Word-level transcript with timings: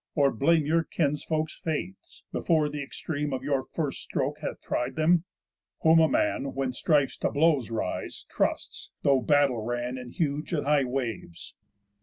Or 0.15 0.31
blame 0.31 0.65
your 0.65 0.83
kinsfolk's 0.83 1.53
faiths, 1.53 2.23
before 2.31 2.69
th' 2.69 2.73
extreme 2.81 3.33
Of 3.33 3.43
your 3.43 3.65
first 3.65 4.01
stroke 4.01 4.39
hath 4.39 4.59
tried 4.59 4.95
them, 4.95 5.25
whom 5.83 5.99
a 5.99 6.09
man, 6.09 6.55
When 6.55 6.73
strifes 6.73 7.17
to 7.19 7.29
blows 7.29 7.69
rise, 7.69 8.25
trusts, 8.27 8.89
though 9.03 9.21
battle 9.21 9.63
ran 9.63 9.99
In 9.99 10.09
huge 10.09 10.53
and 10.53 10.65
high 10.65 10.85
waves? 10.85 11.53